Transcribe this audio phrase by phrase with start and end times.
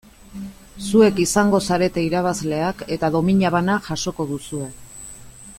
[0.85, 4.75] Zuek izango zarete irabazleak eta domina bana jasoko duzue.